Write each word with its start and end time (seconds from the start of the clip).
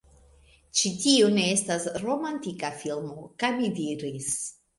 "Ĉi 0.77 0.91
tiu 1.03 1.29
ne 1.35 1.43
estas 1.57 1.85
romantika 2.05 2.73
filmo!" 2.81 3.19
kaj 3.45 3.53
mi 3.61 3.71
diris: 3.83 4.33